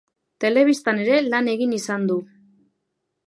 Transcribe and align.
Telebistan 0.45 1.01
ere 1.03 1.19
lan 1.27 1.51
egin 1.55 1.77
izan 1.81 2.07
du. 2.13 2.17